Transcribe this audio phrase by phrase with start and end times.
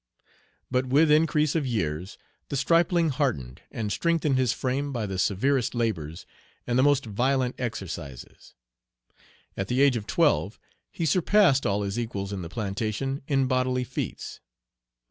[0.71, 2.17] But with increase of years
[2.49, 6.25] the stripling hardened and strengthened his frame by the severest labors
[6.65, 8.55] and the most violent exercises.
[9.55, 10.57] At the age of twelve
[10.89, 14.39] he surpassed all his equals in the plantation in bodily feats.